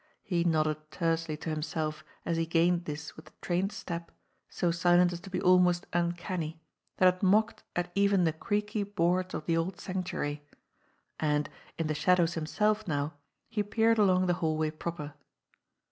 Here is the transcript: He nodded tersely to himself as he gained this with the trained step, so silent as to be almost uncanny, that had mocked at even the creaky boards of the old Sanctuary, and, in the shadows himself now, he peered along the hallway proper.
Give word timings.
He 0.23 0.43
nodded 0.43 0.89
tersely 0.89 1.37
to 1.37 1.51
himself 1.51 2.03
as 2.25 2.35
he 2.35 2.47
gained 2.47 2.85
this 2.85 3.15
with 3.15 3.25
the 3.25 3.33
trained 3.39 3.71
step, 3.71 4.11
so 4.49 4.71
silent 4.71 5.13
as 5.13 5.19
to 5.19 5.29
be 5.29 5.39
almost 5.39 5.85
uncanny, 5.93 6.59
that 6.97 7.05
had 7.05 7.21
mocked 7.21 7.61
at 7.75 7.91
even 7.93 8.23
the 8.23 8.33
creaky 8.33 8.81
boards 8.81 9.35
of 9.35 9.45
the 9.45 9.55
old 9.55 9.79
Sanctuary, 9.79 10.41
and, 11.19 11.51
in 11.77 11.85
the 11.85 11.93
shadows 11.93 12.33
himself 12.33 12.87
now, 12.87 13.13
he 13.47 13.61
peered 13.61 13.99
along 13.99 14.25
the 14.25 14.33
hallway 14.41 14.71
proper. 14.71 15.13